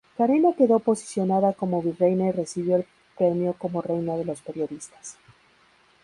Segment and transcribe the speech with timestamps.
[0.17, 5.15] Karina quedó posicionada como virreina y recibió el premio como "Reina de los Periodistas".